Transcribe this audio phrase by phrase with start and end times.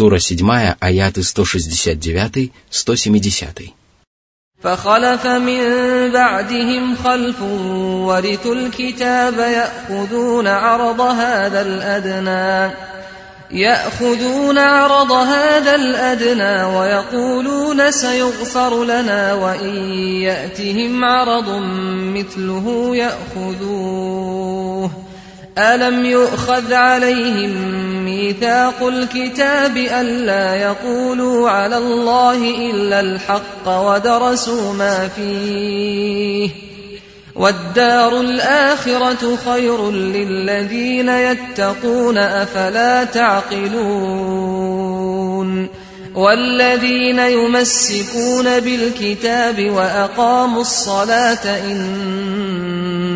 [0.00, 3.74] Сура 7, аяты 169-170.
[4.62, 5.60] فخلف من
[6.12, 7.42] بعدهم خلف
[8.08, 12.74] ورثوا الكتاب يأخذون عرض هذا الأدنى
[13.50, 19.74] يأخذون عرض هذا الأدنى ويقولون سيغفر لنا وإن
[20.22, 21.48] يأتهم عرض
[22.16, 24.90] مثله يأخذوه
[25.57, 27.51] ألم يؤخذ عليهم
[28.05, 36.49] ميثاق الكتاب ألا يقولوا على الله إلا الحق ودرسوا ما فيه
[37.35, 44.51] والدار الآخرة خير للذين يتقون أفلا تعقلون
[46.15, 51.45] والذين يمسكون بالكتاب وأقاموا الصلاة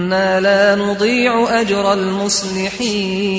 [0.04, 3.30] إنا لا نضيع أجر المصلحين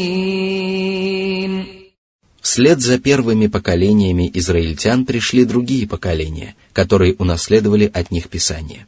[2.41, 8.88] Вслед за первыми поколениями израильтян пришли другие поколения, которые унаследовали от них Писание.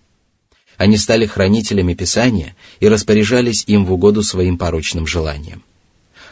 [0.77, 5.61] Они стали хранителями Писания и распоряжались им в угоду своим порочным желаниям.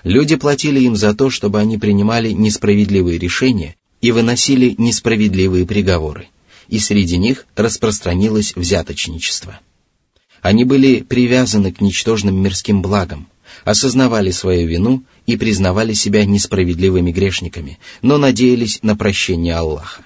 [0.03, 6.27] Люди платили им за то, чтобы они принимали несправедливые решения и выносили несправедливые приговоры,
[6.69, 9.59] и среди них распространилось взяточничество.
[10.47, 13.27] они были привязаны к ничтожным мирским благам,
[13.64, 20.03] осознавали свою вину и признавали себя несправедливыми грешниками, но надеялись на прощение Аллаха.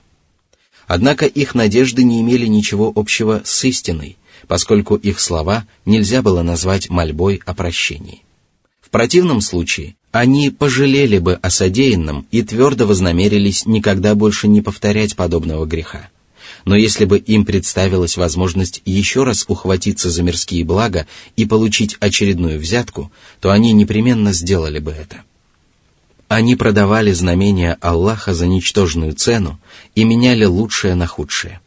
[0.86, 4.16] Однако их надежды не имели ничего общего с истиной,
[4.48, 8.22] поскольку их слова нельзя было назвать мольбой о прощении.
[8.80, 15.16] В противном случае они пожалели бы о содеянном и твердо вознамерились никогда больше не повторять
[15.16, 16.08] подобного греха.
[16.64, 22.58] Но если бы им представилась возможность еще раз ухватиться за мирские блага и получить очередную
[22.58, 25.22] взятку, то они непременно сделали бы это.
[26.28, 29.58] Они продавали знамения Аллаха за ничтожную цену
[29.94, 31.60] и меняли лучшее на худшее.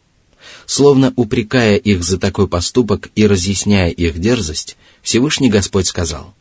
[0.66, 6.34] Словно упрекая их за такой поступок и разъясняя их дерзость, Всевышний Господь сказал,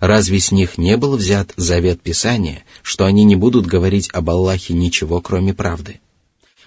[0.00, 4.74] «Разве с них не был взят завет Писания, что они не будут говорить об Аллахе
[4.74, 6.00] ничего, кроме правды?»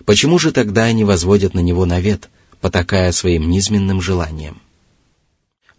[0.05, 4.61] Почему же тогда они возводят на него навет, потакая своим низменным желанием?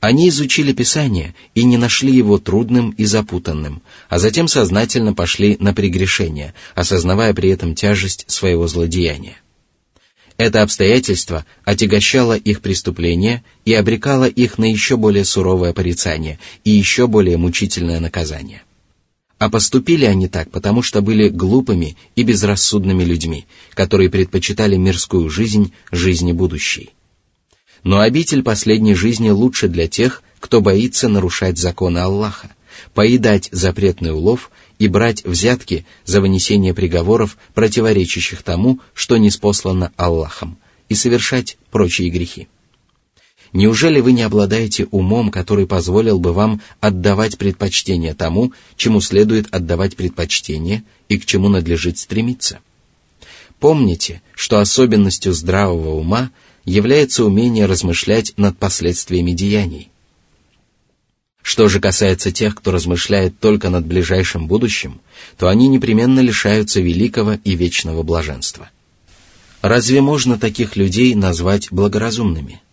[0.01, 5.73] Они изучили Писание и не нашли его трудным и запутанным, а затем сознательно пошли на
[5.73, 9.39] прегрешение, осознавая при этом тяжесть своего злодеяния.
[10.37, 17.07] Это обстоятельство отягощало их преступления и обрекало их на еще более суровое порицание и еще
[17.07, 18.63] более мучительное наказание–
[19.45, 23.45] а поступили они так, потому что были глупыми и безрассудными людьми,
[23.75, 26.95] которые предпочитали мирскую жизнь жизни будущей.
[27.83, 32.53] Но обитель последней жизни лучше для тех, кто боится нарушать законы Аллаха,
[32.95, 40.57] поедать запретный улов и брать взятки за вынесение приговоров, противоречащих тому, что не спослано Аллахом,
[40.89, 42.49] и совершать прочие грехи.
[43.55, 49.95] Неужели вы не обладаете умом, который позволил бы вам отдавать предпочтение тому, чему следует отдавать
[49.95, 52.59] предпочтение и к чему надлежит стремиться?
[53.61, 56.33] Помните, что особенностью здравого ума
[56.65, 59.89] является умение размышлять над последствиями деяний.
[61.41, 65.01] Что же касается тех, кто размышляет только над ближайшим будущим,
[65.39, 68.69] то они непременно лишаются великого и вечного блаженства.
[69.63, 72.64] Разве можно таких людей назвать благоразумными?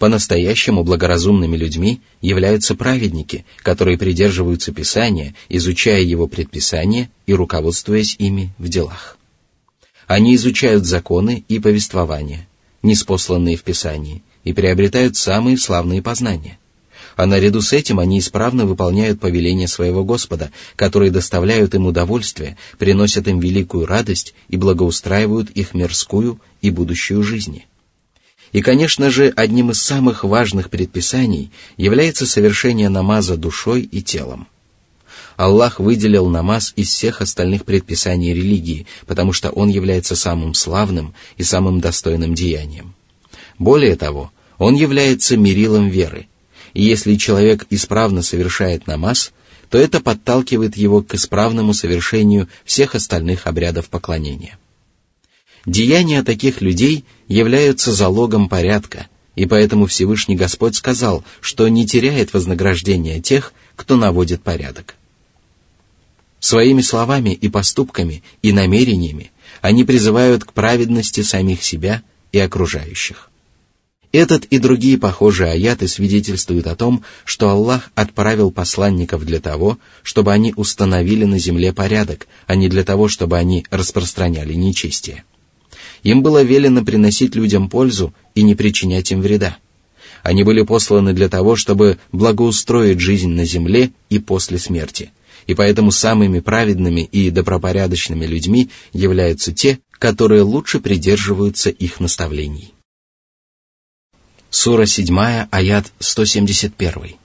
[0.00, 8.68] По-настоящему благоразумными людьми являются праведники, которые придерживаются Писания, изучая его предписания и руководствуясь ими в
[8.68, 9.18] делах.
[10.06, 12.48] Они изучают законы и повествования,
[12.82, 16.58] неспосланные в Писании, и приобретают самые славные познания.
[17.16, 23.28] А наряду с этим они исправно выполняют повеления своего Господа, которые доставляют им удовольствие, приносят
[23.28, 27.66] им великую радость и благоустраивают их мирскую и будущую жизни.
[28.52, 34.48] И, конечно же, одним из самых важных предписаний является совершение намаза душой и телом.
[35.36, 41.44] Аллах выделил намаз из всех остальных предписаний религии, потому что он является самым славным и
[41.44, 42.94] самым достойным деянием.
[43.58, 46.26] Более того, он является мерилом веры,
[46.74, 49.32] и если человек исправно совершает намаз,
[49.70, 54.58] то это подталкивает его к исправному совершению всех остальных обрядов поклонения.
[55.66, 63.20] Деяния таких людей являются залогом порядка, и поэтому Всевышний Господь сказал, что не теряет вознаграждения
[63.20, 64.96] тех, кто наводит порядок.
[66.38, 69.30] Своими словами и поступками и намерениями
[69.60, 72.02] они призывают к праведности самих себя
[72.32, 73.30] и окружающих.
[74.12, 80.32] Этот и другие похожие аяты свидетельствуют о том, что Аллах отправил посланников для того, чтобы
[80.32, 85.24] они установили на земле порядок, а не для того, чтобы они распространяли нечестие.
[86.02, 89.58] Им было велено приносить людям пользу и не причинять им вреда.
[90.22, 95.12] Они были посланы для того, чтобы благоустроить жизнь на земле и после смерти.
[95.46, 102.72] И поэтому самыми праведными и добропорядочными людьми являются те, которые лучше придерживаются их наставлений.
[104.50, 107.19] Сура 7, аят 171.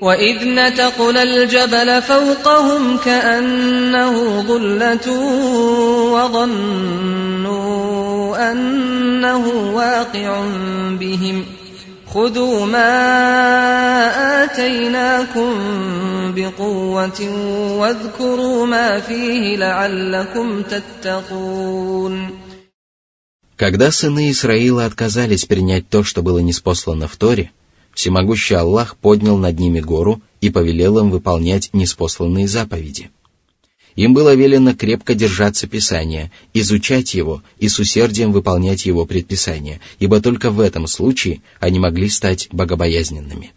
[0.00, 5.10] وإذ نتقنا الجبل فوقهم كأنه ظلة
[6.12, 7.56] وظنوا
[8.52, 10.44] أنه واقع
[11.00, 11.44] بهم
[12.06, 12.92] خذوا ما
[14.44, 15.52] آتيناكم
[16.36, 17.20] بقوة
[17.80, 22.30] واذكروا ما فيه لعلكم تتقون
[23.56, 27.52] Когда сыны Исраила отказались принять то, что было неспослано в Торе,
[27.93, 33.11] всемогущий Аллах поднял над ними гору и повелел им выполнять неспосланные заповеди.
[33.95, 40.21] Им было велено крепко держаться Писания, изучать его и с усердием выполнять его предписания, ибо
[40.21, 43.51] только в этом случае они могли стать богобоязненными.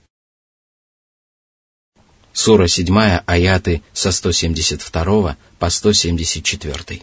[2.32, 7.02] Сура 7, аяты со 172 по 174.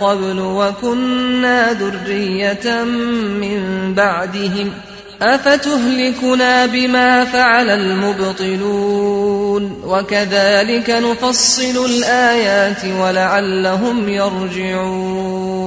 [0.00, 2.84] قبل وكنا ذرية
[3.40, 4.72] من بعدهم
[5.22, 9.02] أفتهلكنا بما فعل المبطلون
[9.84, 15.64] وكذلك نفصل الآيات ولعلهم يرجعون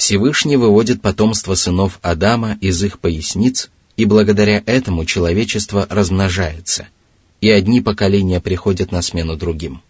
[0.00, 6.87] Всевышний выводит потомство сынов Адама из их поясниц и благодаря этому человечество размножается,
[7.41, 9.81] и одни поколения приходят на смену другим.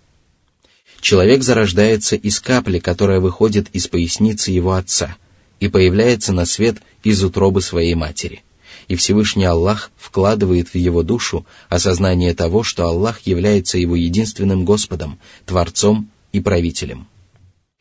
[1.02, 5.18] Человек зарождается из капли, которая выходит из поясницы его отца,
[5.60, 8.44] и появляется на свет из утробы своей матери.
[8.88, 15.20] И Всевышний Аллах вкладывает в его душу осознание того, что Аллах является его единственным Господом,
[15.46, 17.08] Творцом и Правителем.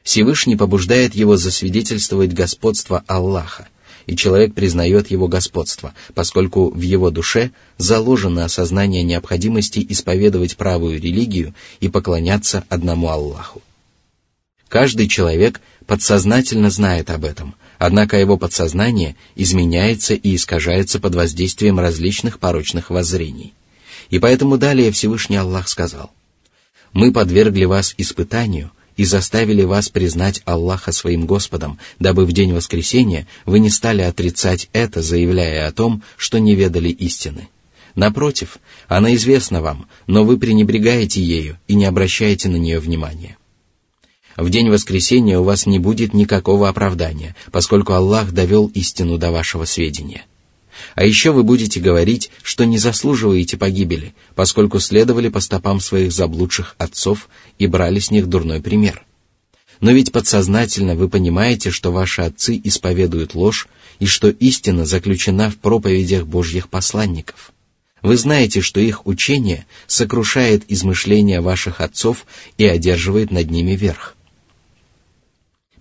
[0.03, 3.69] Всевышний побуждает его засвидетельствовать господство Аллаха,
[4.06, 11.55] и человек признает его господство, поскольку в его душе заложено осознание необходимости исповедовать правую религию
[11.81, 13.62] и поклоняться одному Аллаху.
[14.69, 22.39] Каждый человек подсознательно знает об этом, однако его подсознание изменяется и искажается под воздействием различных
[22.39, 23.55] порочных воззрений.
[24.11, 26.11] И поэтому далее Всевышний Аллах сказал,
[26.93, 33.26] «Мы подвергли вас испытанию– и заставили вас признать Аллаха своим Господом, дабы в день воскресения
[33.44, 37.49] вы не стали отрицать это, заявляя о том, что не ведали истины.
[37.94, 38.58] Напротив,
[38.88, 43.37] она известна вам, но вы пренебрегаете ею и не обращаете на нее внимания.
[44.37, 49.64] В день воскресения у вас не будет никакого оправдания, поскольку Аллах довел истину до вашего
[49.64, 50.25] сведения.
[50.94, 56.75] А еще вы будете говорить, что не заслуживаете погибели, поскольку следовали по стопам своих заблудших
[56.78, 57.28] отцов
[57.59, 59.04] и брали с них дурной пример.
[59.81, 65.57] Но ведь подсознательно вы понимаете, что ваши отцы исповедуют ложь и что истина заключена в
[65.57, 67.52] проповедях Божьих посланников.
[68.02, 72.26] Вы знаете, что их учение сокрушает измышления ваших отцов
[72.59, 74.14] и одерживает над ними верх.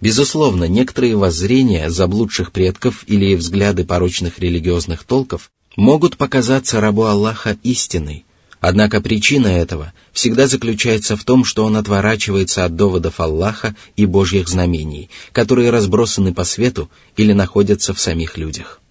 [0.03, 8.25] Безусловно, некоторые воззрения заблудших предков или взгляды порочных религиозных толков могут показаться рабу Аллаха истиной,
[8.59, 14.49] однако причина этого всегда заключается в том, что он отворачивается от доводов Аллаха и Божьих
[14.49, 18.81] знамений, которые разбросаны по свету или находятся в самих людях.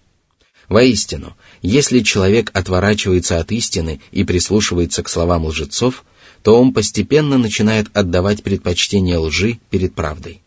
[0.67, 6.05] Воистину, если человек отворачивается от истины и прислушивается к словам лжецов,
[6.41, 10.42] то он постепенно начинает отдавать предпочтение лжи перед правдой.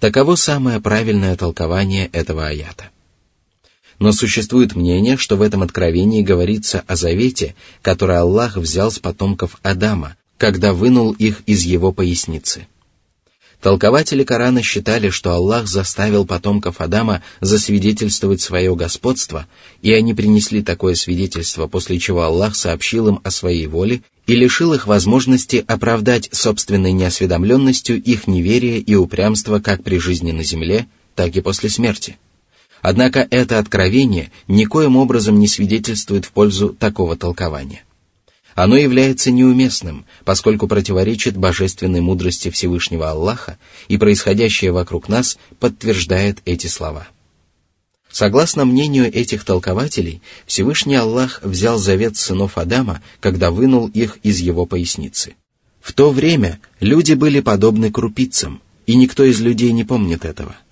[0.00, 2.90] Таково самое правильное толкование этого аята.
[3.98, 9.56] Но существует мнение, что в этом откровении говорится о завете, который Аллах взял с потомков
[9.62, 12.66] Адама, когда вынул их из его поясницы.
[13.62, 19.46] Толкователи Корана считали, что Аллах заставил потомков Адама засвидетельствовать свое господство,
[19.80, 24.74] и они принесли такое свидетельство, после чего Аллах сообщил им о своей воле и лишил
[24.74, 31.34] их возможности оправдать собственной неосведомленностью их неверие и упрямство как при жизни на земле, так
[31.36, 32.18] и после смерти.
[32.82, 37.82] Однако это откровение никоим образом не свидетельствует в пользу такого толкования.
[38.54, 46.66] Оно является неуместным, поскольку противоречит божественной мудрости Всевышнего Аллаха, и происходящее вокруг нас подтверждает эти
[46.66, 47.06] слова.
[48.16, 54.64] Согласно мнению этих толкователей, Всевышний Аллах взял завет сынов Адама, когда вынул их из его
[54.64, 55.34] поясницы.
[55.82, 60.56] В то время люди были подобны крупицам, и никто из людей не помнит этого–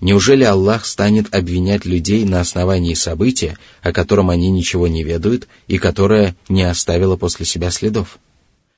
[0.00, 5.78] Неужели Аллах станет обвинять людей на основании события, о котором они ничего не ведают и
[5.78, 8.18] которое не оставило после себя следов?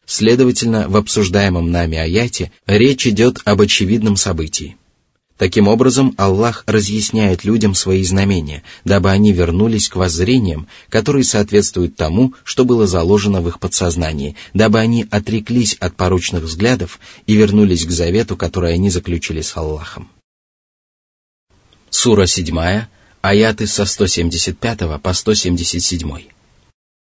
[0.04, 4.76] Следовательно, в обсуждаемом нами аяте речь идет об очевидном событии.
[5.36, 12.34] Таким образом, Аллах разъясняет людям свои знамения, дабы они вернулись к воззрениям, которые соответствуют тому,
[12.44, 17.90] что было заложено в их подсознании, дабы они отреклись от порочных взглядов и вернулись к
[17.90, 20.08] завету, который они заключили с Аллахом.
[21.90, 22.86] Сура 7,
[23.20, 26.33] аяты со 175 по 177.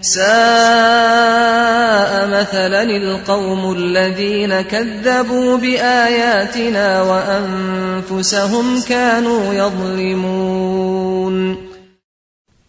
[0.00, 0.26] ساء
[2.28, 11.36] مثلا القوم الذين كذبوا بآياتنا وأنفسهم كانوا يظلمون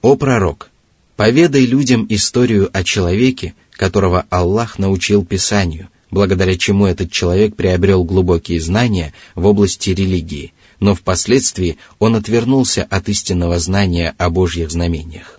[0.01, 0.69] О пророк,
[1.15, 8.62] поведай людям историю о человеке, которого Аллах научил Писанию, благодаря чему этот человек приобрел глубокие
[8.62, 15.38] знания в области религии, но впоследствии он отвернулся от истинного знания о Божьих знамениях.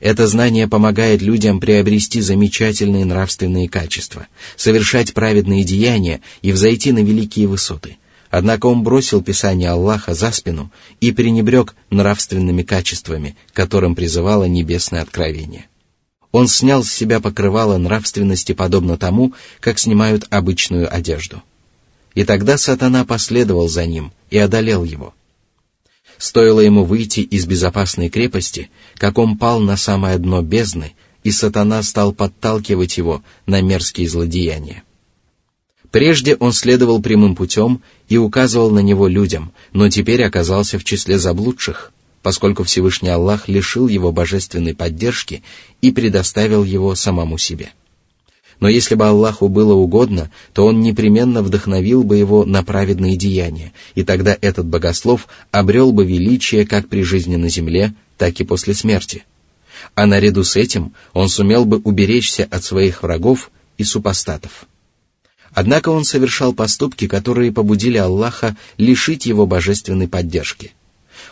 [0.00, 4.26] Это знание помогает людям приобрести замечательные нравственные качества,
[4.56, 7.96] совершать праведные деяния и взойти на великие высоты.
[8.30, 15.66] Однако он бросил Писание Аллаха за спину и пренебрег нравственными качествами, которым призывало небесное откровение.
[16.32, 21.42] Он снял с себя покрывало нравственности подобно тому, как снимают обычную одежду.
[22.14, 25.14] И тогда сатана последовал за ним и одолел его.
[26.18, 30.94] Стоило ему выйти из безопасной крепости, как он пал на самое дно бездны,
[31.24, 34.82] и сатана стал подталкивать его на мерзкие злодеяния.
[35.90, 41.18] Прежде он следовал прямым путем и указывал на него людям, но теперь оказался в числе
[41.18, 41.92] заблудших,
[42.22, 45.42] поскольку Всевышний Аллах лишил его божественной поддержки
[45.80, 47.70] и предоставил его самому себе.
[48.60, 53.72] Но если бы Аллаху было угодно, то он непременно вдохновил бы его на праведные деяния,
[53.94, 58.74] и тогда этот богослов обрел бы величие как при жизни на земле, так и после
[58.74, 59.24] смерти.
[59.94, 64.66] А наряду с этим он сумел бы уберечься от своих врагов и супостатов.
[65.52, 70.72] Однако он совершал поступки, которые побудили Аллаха лишить его божественной поддержки–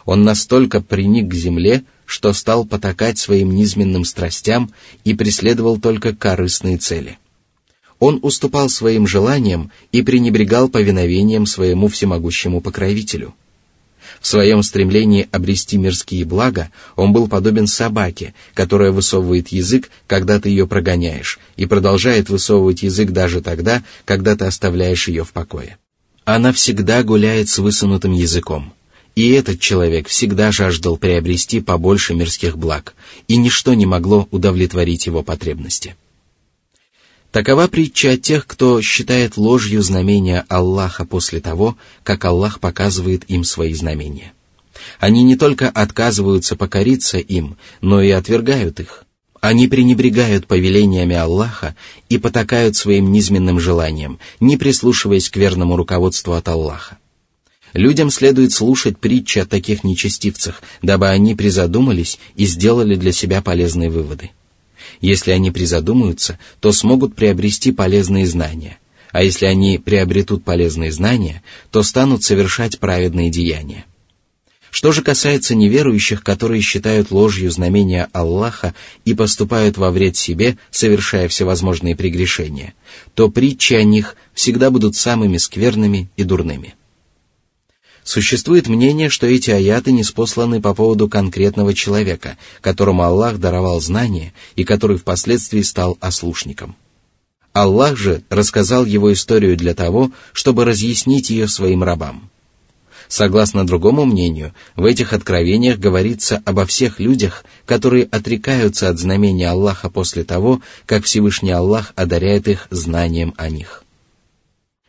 [0.04, 4.70] он настолько приник к земле, что стал потакать своим низменным страстям
[5.02, 7.18] и преследовал только корыстные цели.
[7.98, 13.34] Он уступал своим желаниям и пренебрегал повиновением своему всемогущему покровителю.
[14.20, 20.50] В своем стремлении обрести мирские блага он был подобен собаке, которая высовывает язык, когда ты
[20.50, 25.78] ее прогоняешь, и продолжает высовывать язык даже тогда, когда ты оставляешь ее в покое.
[26.24, 28.72] Она всегда гуляет с высунутым языком–
[29.14, 32.94] и этот человек всегда жаждал приобрести побольше мирских благ,
[33.28, 35.96] и ничто не могло удовлетворить его потребности.
[37.30, 43.42] Такова притча о тех, кто считает ложью знамения Аллаха после того, как Аллах показывает им
[43.42, 44.32] свои знамения.
[45.00, 49.04] Они не только отказываются покориться им, но и отвергают их.
[49.40, 51.76] Они пренебрегают повелениями Аллаха
[52.08, 56.98] и потакают своим низменным желаниям, не прислушиваясь к верному руководству от Аллаха.
[57.74, 63.90] Людям следует слушать притчи о таких нечестивцах, дабы они призадумались и сделали для себя полезные
[63.90, 64.30] выводы.
[65.00, 68.78] Если они призадумаются, то смогут приобрести полезные знания,
[69.10, 73.84] а если они приобретут полезные знания, то станут совершать праведные деяния.
[74.70, 81.26] Что же касается неверующих, которые считают ложью знамения Аллаха и поступают во вред себе, совершая
[81.26, 82.74] всевозможные прегрешения,
[83.14, 86.74] то притчи о них всегда будут самыми скверными и дурными.
[88.04, 94.32] Существует мнение, что эти аяты не спосланы по поводу конкретного человека, которому Аллах даровал знания
[94.56, 96.76] и который впоследствии стал ослушником.
[97.52, 102.30] Аллах же рассказал его историю для того, чтобы разъяснить ее своим рабам–
[103.08, 109.90] Согласно другому мнению, в этих откровениях говорится обо всех людях, которые отрекаются от знамения Аллаха
[109.90, 113.83] после того, как Всевышний Аллах одаряет их знанием о них.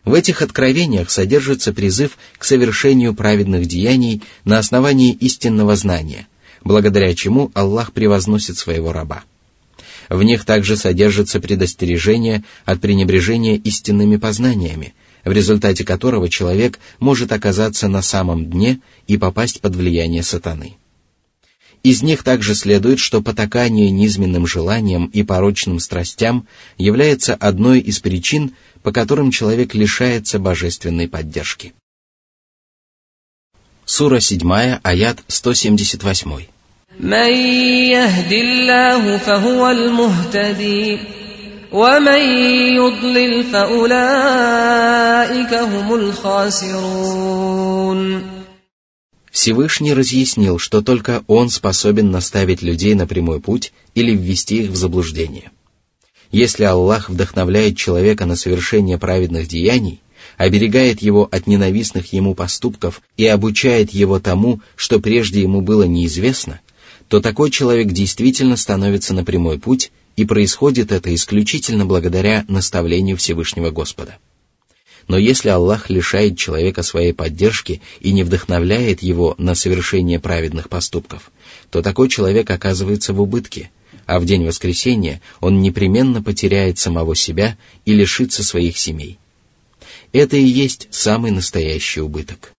[0.06, 6.28] В этих откровениях содержится призыв к совершению праведных деяний на основании истинного знания,
[6.64, 9.24] благодаря чему Аллах превозносит своего раба.
[10.08, 14.94] В них также содержится предостережение от пренебрежения истинными познаниями–
[15.26, 20.78] в результате которого человек может оказаться на самом дне и попасть под влияние сатаны.
[21.85, 28.55] Из них также следует, что потакание низменным желаниям и порочным страстям является одной из причин,
[28.83, 31.73] по которым человек лишается божественной поддержки.
[33.85, 36.47] Сура 7, аят 178.
[37.01, 37.33] من
[37.97, 40.99] يهد الله فهو المهتدي
[41.73, 42.21] ومن
[42.77, 43.95] يضلل فأولئك
[45.55, 47.11] هم الخاسرون
[49.36, 54.78] Всевышний разъяснил, что только Он способен наставить людей на прямой путь или ввести их в
[54.78, 55.52] заблуждение.
[56.32, 60.00] Если Аллах вдохновляет человека на совершение праведных деяний,
[60.38, 66.62] оберегает его от ненавистных ему поступков и обучает его тому, что прежде ему было неизвестно,
[67.10, 73.72] то такой человек действительно становится на прямой путь и происходит это исключительно благодаря наставлению Всевышнего
[73.72, 74.18] Господа.
[75.09, 81.33] Но если Аллах лишает человека своей поддержки и не вдохновляет его на совершение праведных поступков,
[81.71, 83.71] то такой человек оказывается в убытке,
[84.07, 89.19] а в день воскресения он непременно потеряет самого себя и лишится своих семей.
[90.13, 92.53] Это и есть самый настоящий убыток.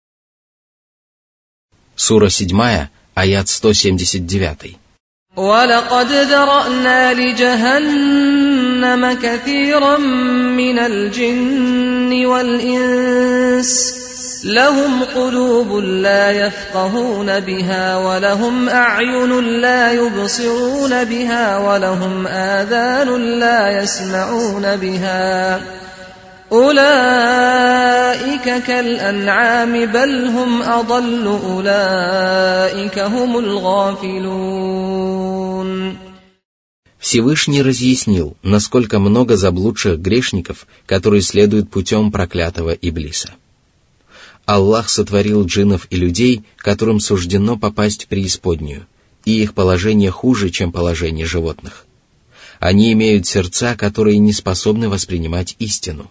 [1.96, 4.78] Сура 7, аят 179.
[5.36, 8.55] ولقد ذرأنا لجهنم
[9.23, 9.99] كثيرا
[10.57, 13.97] من الجن والإنس.
[14.45, 25.61] لهم قلوب لا يفقهون بها ولهم أعين لا يبصرون بها ولهم آذان لا يسمعون بها.
[26.53, 27.97] أولئك
[28.67, 35.36] كالأنعام بل هم أضل أولئك هم الغافلون.
[37.07, 43.35] Всевышний разъяснил, насколько много заблудших грешников, которые следуют путем проклятого Иблиса.
[44.45, 48.89] Аллах сотворил джинов и людей, которым суждено попасть в преисподнюю,
[49.25, 51.87] и их положение хуже, чем положение животных.
[52.59, 56.11] Они имеют сердца, которые не способны воспринимать истину.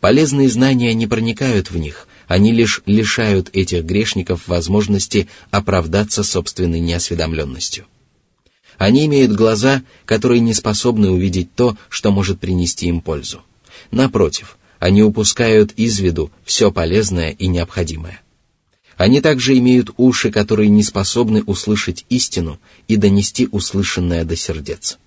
[0.00, 7.84] Полезные знания не проникают в них, они лишь лишают этих грешников возможности оправдаться собственной неосведомленностью.
[8.82, 13.42] Они имеют глаза, которые не способны увидеть то, что может принести им пользу.
[13.92, 18.20] Напротив, они упускают из виду все полезное и необходимое.
[18.96, 24.98] Они также имеют уши, которые не способны услышать истину и донести услышанное до сердец.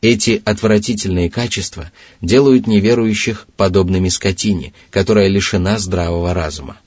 [0.00, 6.78] Эти отвратительные качества делают неверующих подобными скотине, которая лишена здравого разума.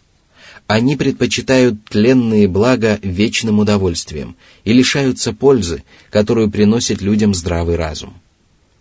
[0.67, 8.13] Они предпочитают тленные блага вечным удовольствием и лишаются пользы, которую приносит людям здравый разум.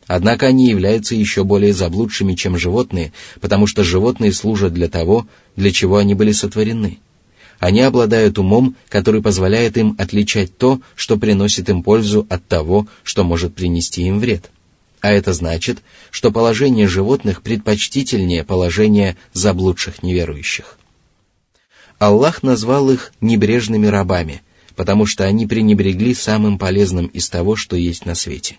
[0.06, 5.72] Однако они являются еще более заблудшими, чем животные, потому что животные служат для того, для
[5.72, 6.98] чего они были сотворены–
[7.58, 13.24] они обладают умом, который позволяет им отличать то, что приносит им пользу от того, что
[13.24, 14.50] может принести им вред.
[15.00, 15.78] А это значит,
[16.10, 20.78] что положение животных предпочтительнее положения заблудших неверующих.
[21.98, 24.42] Аллах назвал их небрежными рабами,
[24.74, 28.58] потому что они пренебрегли самым полезным из того, что есть на свете.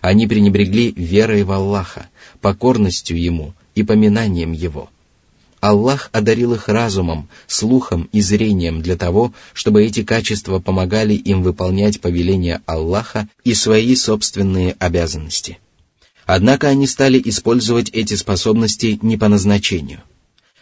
[0.00, 2.08] Они пренебрегли верой в Аллаха,
[2.40, 4.90] покорностью Ему и поминанием Его–
[5.60, 12.00] Аллах одарил их разумом, слухом и зрением для того, чтобы эти качества помогали им выполнять
[12.00, 15.58] повеления Аллаха и свои собственные обязанности.
[16.24, 20.02] Однако они стали использовать эти способности не по назначению.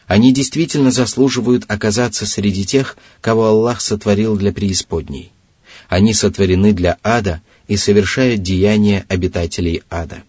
[0.07, 5.33] Они действительно заслуживают оказаться среди тех, кого Аллах сотворил для преисподней.
[5.89, 10.23] Они сотворены для ада и совершают деяния обитателей ада.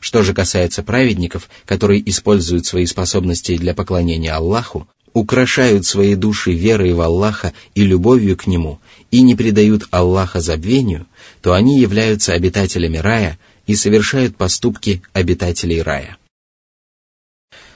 [0.00, 6.92] Что же касается праведников, которые используют свои способности для поклонения Аллаху, украшают свои души верой
[6.92, 11.06] в Аллаха и любовью к Нему и не предают Аллаха забвению,
[11.42, 16.16] то они являются обитателями рая и совершают поступки обитателей рая.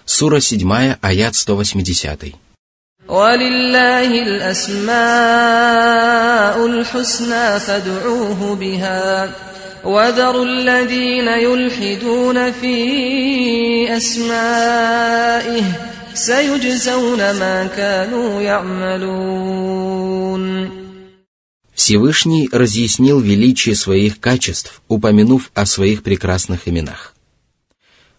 [0.06, 2.34] Сура 7, аят 180.
[3.10, 4.96] ولله الأسماء
[6.66, 9.32] الحسنى فادعوه بها
[9.84, 12.78] وذروا الذين يلحدون في
[13.98, 15.64] أسمائه
[16.14, 19.90] سيجزون ما كانوا يعملون
[21.74, 27.13] Всевышний разъяснил величие своих качеств, упомянув о своих прекрасных именах.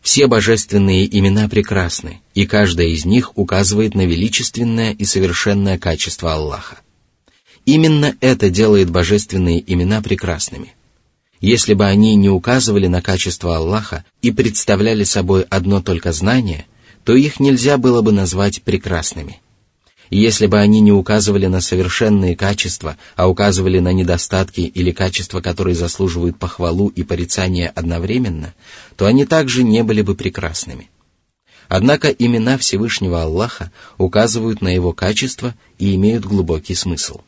[0.06, 6.78] Все божественные имена прекрасны, и каждая из них указывает на величественное и совершенное качество Аллаха.
[7.66, 10.76] Именно это делает божественные имена прекрасными.
[11.42, 16.68] Если бы они не указывали на качество Аллаха и представляли собой одно только знание,
[17.04, 19.42] то их нельзя было бы назвать прекрасными–
[20.10, 25.76] если бы они не указывали на совершенные качества, а указывали на недостатки или качества, которые
[25.76, 28.54] заслуживают похвалу и порицания одновременно,
[28.96, 30.90] то они также не были бы прекрасными.
[31.68, 37.22] Однако имена Всевышнего Аллаха указывают на его качество и имеют глубокий смысл.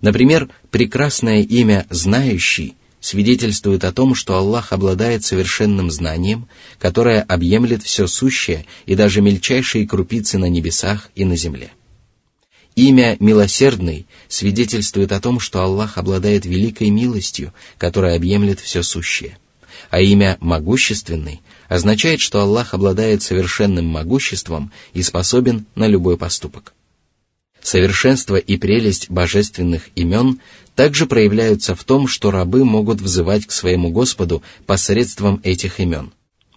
[0.00, 8.06] Например, прекрасное имя «знающий» свидетельствует о том, что Аллах обладает совершенным знанием, которое объемлет все
[8.06, 11.72] сущее и даже мельчайшие крупицы на небесах и на земле.
[12.76, 19.38] Имя «милосердный» свидетельствует о том, что Аллах обладает великой милостью, которая объемлет все сущее.
[19.90, 26.74] А имя «могущественный» означает, что Аллах обладает совершенным могуществом и способен на любой поступок.
[27.62, 30.40] Совершенство и прелесть божественных имен
[30.74, 36.12] также проявляются в том, что рабы могут взывать к своему Господу посредством этих имен.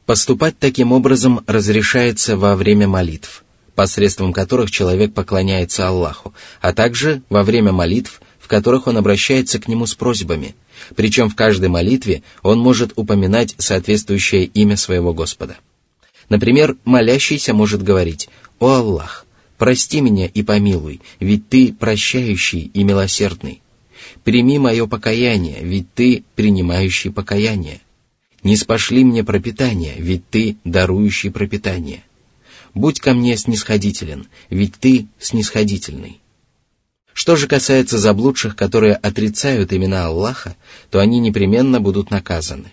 [0.06, 3.43] Поступать таким образом разрешается во время молитв,
[3.76, 9.68] посредством которых человек поклоняется Аллаху, а также во время молитв, в которых он обращается к
[9.68, 10.56] Нему с просьбами.
[10.96, 15.58] Причем в каждой молитве он может упоминать соответствующее имя своего Господа.
[16.30, 19.26] Например, молящийся может говорить «О Аллах,
[19.58, 23.62] прости меня и помилуй, ведь Ты прощающий и милосердный.
[24.24, 27.82] Прими мое покаяние, ведь Ты принимающий покаяние.
[28.42, 32.04] Не спошли мне пропитание, ведь Ты дарующий пропитание»
[32.74, 36.20] будь ко мне снисходителен, ведь ты снисходительный.
[37.14, 40.56] Что же касается заблудших, которые отрицают имена Аллаха,
[40.90, 42.72] то они непременно будут наказаны.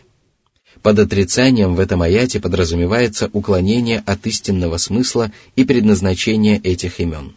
[0.83, 7.35] Под отрицанием в этом аяте подразумевается уклонение от истинного смысла и предназначения этих имен.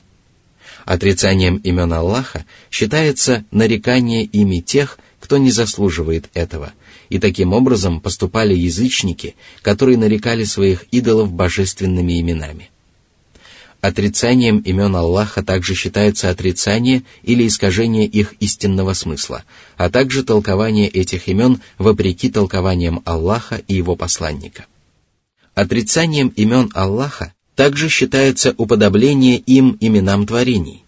[0.86, 6.71] Отрицанием имен Аллаха считается нарекание ими тех, кто не заслуживает этого–
[7.13, 12.71] и таким образом поступали язычники, которые нарекали своих идолов божественными именами.
[13.82, 19.43] Отрицанием имен Аллаха также считается отрицание или искажение их истинного смысла,
[19.78, 24.65] а также толкование этих имен вопреки толкованиям Аллаха и его посланника.
[25.54, 30.83] Отрицанием имен Аллаха также считается уподобление им именам творений,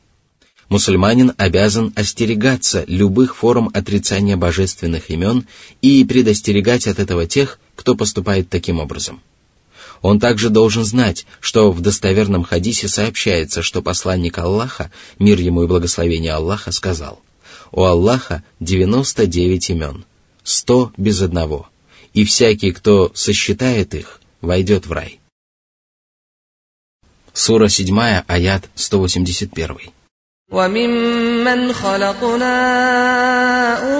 [0.69, 5.45] мусульманин обязан остерегаться любых форм отрицания божественных имен
[5.82, 9.21] и предостерегать от этого тех, кто поступает таким образом.
[10.01, 15.67] Он также должен знать, что в достоверном хадисе сообщается, что посланник Аллаха, мир ему и
[15.67, 17.21] благословение Аллаха, сказал,
[17.71, 20.06] «У Аллаха 99 имен,
[20.43, 21.69] 100 без одного,
[22.13, 25.19] и всякий, кто сосчитает их, войдет в рай».
[27.34, 29.91] Сура 7, аят 181.
[30.50, 32.56] وممن خلقنا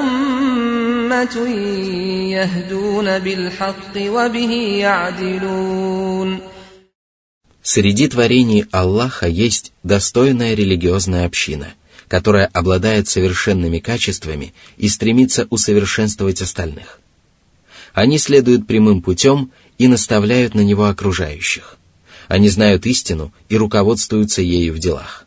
[0.00, 1.48] أمة
[2.36, 6.40] يهدون بالحق وبه يعدلون
[7.62, 11.74] Среди творений Аллаха есть достойная религиозная община,
[12.08, 16.98] которая обладает совершенными качествами и стремится усовершенствовать остальных.
[17.92, 21.76] Они следуют прямым путем и наставляют на него окружающих.
[22.28, 25.23] Они знают истину и руководствуются ею в делах.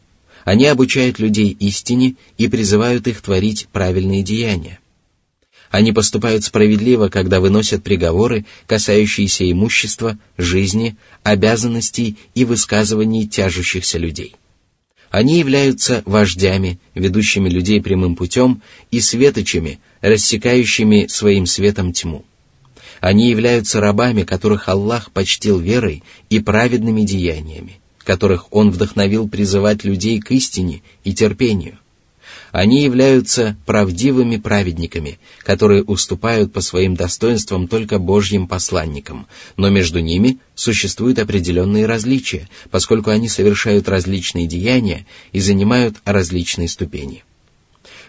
[0.49, 4.79] Они обучают людей истине и призывают их творить правильные деяния.
[5.71, 14.37] Они поступают справедливо, когда выносят приговоры, касающиеся имущества, жизни, обязанностей и высказываний тяжущихся людей.
[15.11, 22.25] Они являются вождями, ведущими людей прямым путем, и светочами, рассекающими своим светом тьму.
[23.01, 30.19] Они являются рабами, которых Аллах почтил верой и праведными деяниями которых он вдохновил призывать людей
[30.19, 31.79] к истине и терпению.
[32.53, 39.27] Они являются правдивыми праведниками, которые уступают по своим достоинствам только Божьим посланникам,
[39.59, 47.25] но между ними существуют определенные различия, поскольку они совершают различные деяния и занимают различные ступени.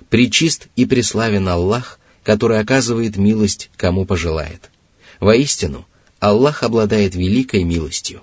[0.10, 4.72] Причист и преславен Аллах, который оказывает милость, кому пожелает.
[5.20, 5.86] Воистину,
[6.22, 8.22] Аллах обладает великой милостью.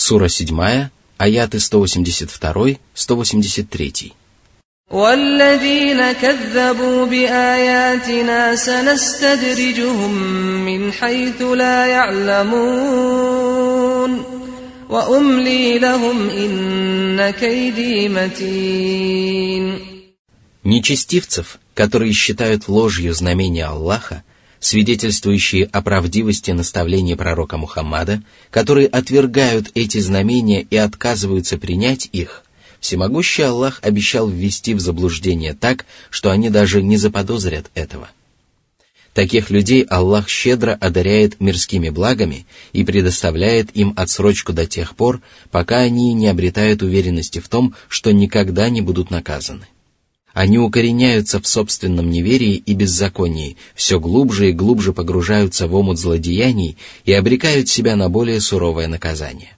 [0.00, 4.12] Сура 7, аяты 182-183.
[4.90, 10.12] والذين كذبوا بآياتنا سنستدرجهم
[10.64, 13.36] من حيث لا يعلمون
[14.88, 19.78] وأملي لهم إن كيدي متين
[20.64, 24.22] Нечестивцев, которые считают ложью знамения Аллаха,
[24.61, 28.21] свидетельствующие о правдивости наставления пророка Мухаммада,
[28.51, 32.43] которые отвергают эти знамения и отказываются принять их,
[32.79, 38.09] всемогущий Аллах обещал ввести в заблуждение так, что они даже не заподозрят этого.
[39.13, 45.79] Таких людей Аллах щедро одаряет мирскими благами и предоставляет им отсрочку до тех пор, пока
[45.79, 49.65] они не обретают уверенности в том, что никогда не будут наказаны.
[50.32, 56.76] Они укореняются в собственном неверии и беззаконии, все глубже и глубже погружаются в омут злодеяний
[57.06, 59.56] и обрекают себя на более суровое наказание.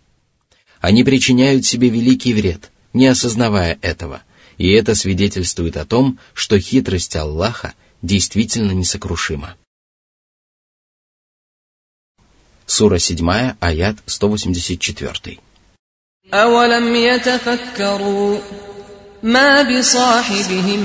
[0.80, 4.22] Они причиняют себе великий вред, не осознавая этого,
[4.56, 9.56] и это свидетельствует о том, что хитрость Аллаха действительно несокрушима.
[12.66, 15.38] Сура 7, аят 184.
[16.34, 18.38] أولم يتفكروا
[19.22, 20.80] ما بصاحبهم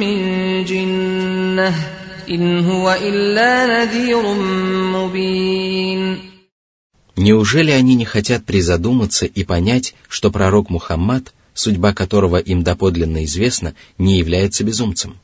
[0.00, 1.74] من جنة
[2.28, 4.22] إن هو إلا نذير
[4.92, 6.18] مبين
[7.18, 13.74] Неужели они не хотят призадуматься и понять, что пророк Мухаммад, судьба которого им доподлинно известна,
[13.96, 15.16] не является безумцем?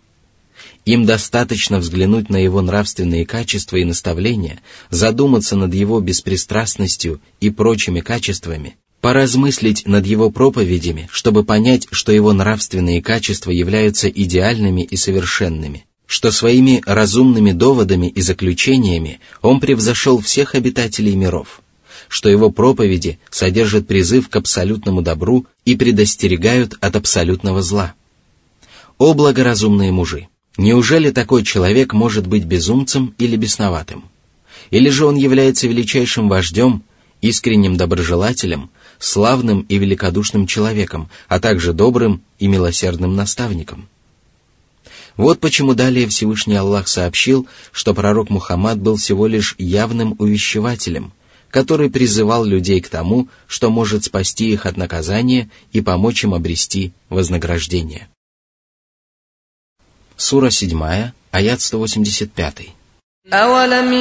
[0.86, 8.00] Им достаточно взглянуть на его нравственные качества и наставления, задуматься над его беспристрастностью и прочими
[8.00, 15.85] качествами, поразмыслить над его проповедями, чтобы понять, что его нравственные качества являются идеальными и совершенными,
[16.05, 21.61] что своими разумными доводами и заключениями он превзошел всех обитателей миров,
[22.07, 27.93] что его проповеди содержат призыв к абсолютному добру и предостерегают от абсолютного зла.
[28.97, 30.27] О благоразумные мужи!
[30.57, 34.05] Неужели такой человек может быть безумцем или бесноватым?
[34.71, 36.83] Или же он является величайшим вождем,
[37.20, 43.88] искренним доброжелателем, славным и великодушным человеком, а также добрым и милосердным наставником.
[45.16, 51.12] Вот почему далее Всевышний Аллах сообщил, что пророк Мухаммад был всего лишь явным увещевателем,
[51.50, 56.92] который призывал людей к тому, что может спасти их от наказания и помочь им обрести
[57.10, 58.08] вознаграждение.
[60.16, 62.74] Сура 7, аят 185.
[63.32, 63.92] أولم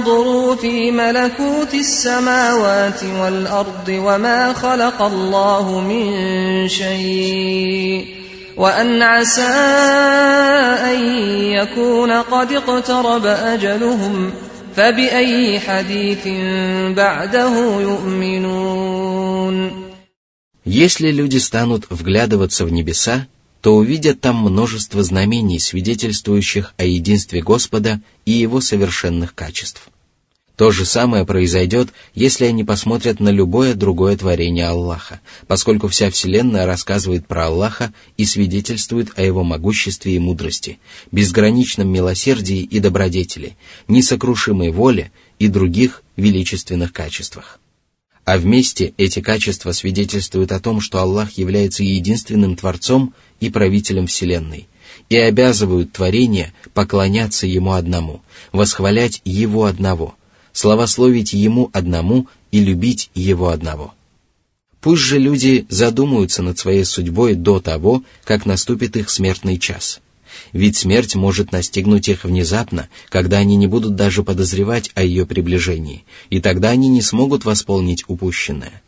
[0.00, 8.06] ينظروا في ملكوت السماوات والأرض وما خلق الله من شيء
[8.56, 9.42] وأن عسى
[10.92, 10.98] أن
[11.58, 14.32] يكون قد اقترب أجلهم
[14.76, 16.28] فبأي حديث
[16.96, 19.56] بعده يؤمنون
[20.64, 23.28] Если люди станут вглядываться в небеса,
[23.60, 29.88] то увидят там множество знамений, свидетельствующих о единстве Господа и Его совершенных качеств.
[30.61, 36.67] То же самое произойдет, если они посмотрят на любое другое творение Аллаха, поскольку вся Вселенная
[36.67, 40.77] рассказывает про Аллаха и свидетельствует о Его могуществе и мудрости,
[41.11, 47.59] безграничном милосердии и добродетели, несокрушимой воле и других величественных качествах.
[48.23, 54.67] А вместе эти качества свидетельствуют о том, что Аллах является единственным Творцом и правителем Вселенной,
[55.09, 58.21] и обязывают творение поклоняться Ему одному,
[58.51, 60.15] восхвалять Его одного,
[60.53, 63.93] славословить Ему одному и любить Его одного.
[64.81, 70.01] Пусть же люди задумаются над своей судьбой до того, как наступит их смертный час.
[70.53, 76.03] Ведь смерть может настигнуть их внезапно, когда они не будут даже подозревать о ее приближении,
[76.29, 78.81] и тогда они не смогут восполнить упущенное.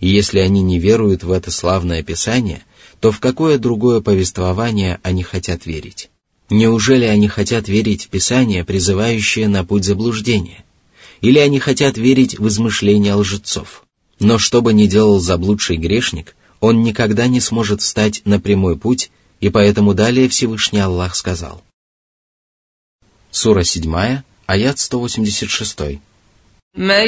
[0.00, 2.62] И если они не веруют в это славное Писание,
[3.00, 6.10] то в какое другое повествование они хотят верить?
[6.48, 10.64] Неужели они хотят верить в Писание, призывающее на путь заблуждения?
[11.21, 13.83] Или они хотят верить в измышления лжецов?
[14.19, 19.11] Но что бы ни делал заблудший грешник, он никогда не сможет встать на прямой путь,
[19.41, 21.61] и поэтому далее Всевышний Аллах сказал.
[23.31, 25.99] Сура 7, аят 186.
[26.77, 27.07] من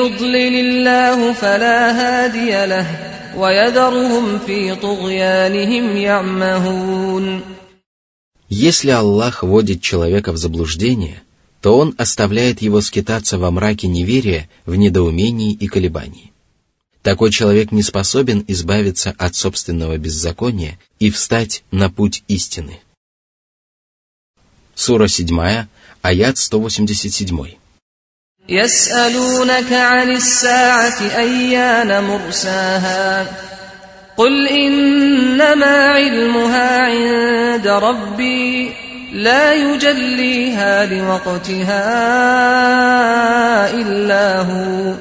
[0.00, 2.86] يضلل الله فلا هادي له
[3.36, 7.42] ويذرهم في طغيانهم يعمهون
[8.48, 11.22] Если Аллах вводит человека в заблуждение,
[11.60, 16.32] то Он оставляет его скитаться во мраке неверия, в недоумении и колебании.
[17.02, 22.80] Такой человек не способен избавиться от собственного беззакония и встать на путь истины.
[24.74, 25.66] Сура 7,
[26.02, 27.56] аят 187.
[28.48, 33.26] يسألونك عن الساعة أيان مرساها
[34.16, 38.72] قل إنما علمها عند ربي
[39.13, 41.83] لا يجليها لوقتها
[43.73, 44.93] إلا هو.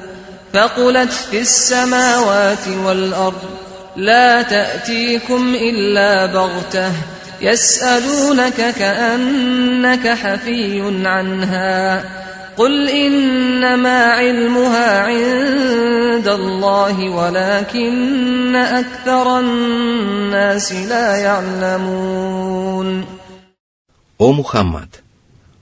[0.54, 3.42] فقلت في السماوات والأرض
[3.96, 6.92] لا تأتيكم إلا بغتة
[7.40, 12.04] يسألونك كأنك حفي عنها.
[12.56, 23.17] قل إنما علمها عند الله ولكن أكثر الناس لا يعلمون.
[24.18, 25.04] О Мухаммад!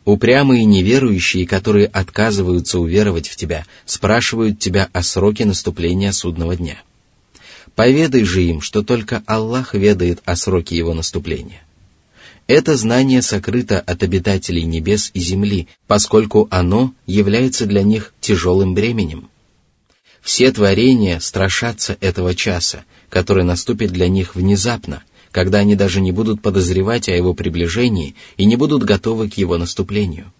[0.06, 6.80] Упрямые неверующие, которые отказываются уверовать в тебя, спрашивают тебя о сроке наступления судного дня.
[7.74, 11.60] Поведай же им, что только Аллах ведает о сроке его наступления.
[12.46, 19.28] Это знание сокрыто от обитателей небес и земли, поскольку оно является для них тяжелым бременем.
[20.22, 25.02] Все творения страшатся этого часа, который наступит для них внезапно,
[25.36, 29.58] когда они даже не будут подозревать о его приближении и не будут готовы к его
[29.58, 30.32] наступлению.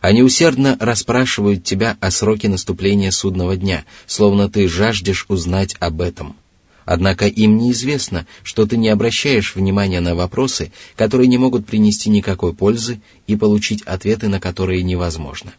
[0.00, 6.36] Они усердно расспрашивают тебя о сроке наступления судного дня, словно ты жаждешь узнать об этом–
[6.90, 12.54] Однако им неизвестно, что ты не обращаешь внимания на вопросы, которые не могут принести никакой
[12.54, 15.52] пользы и получить ответы, на которые невозможно.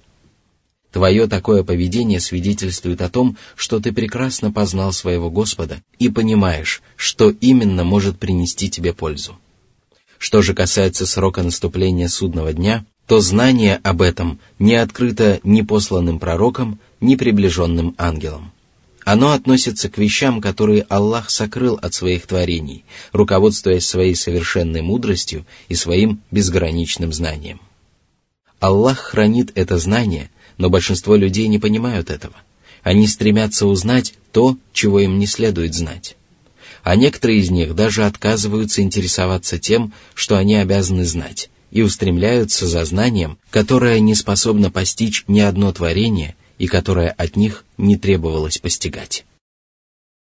[0.92, 7.30] Твое такое поведение свидетельствует о том, что ты прекрасно познал своего Господа и понимаешь, что
[7.30, 9.38] именно может принести тебе пользу.
[10.18, 16.20] Что же касается срока наступления судного дня, то знание об этом не открыто ни посланным
[16.20, 18.52] пророкам, ни приближенным ангелам.
[19.06, 25.76] Оно относится к вещам, которые Аллах сокрыл от своих творений, руководствуясь своей совершенной мудростью и
[25.76, 27.62] своим безграничным знанием.
[28.60, 32.36] Аллах хранит это знание, но большинство людей не понимают этого.
[32.84, 36.16] Они стремятся узнать то, чего им не следует знать.
[36.84, 42.86] А некоторые из них даже отказываются интересоваться тем, что они обязаны знать, и устремляются за
[42.86, 49.26] знанием, которое не способно постичь ни одно творение и которое от них не требовалось постигать.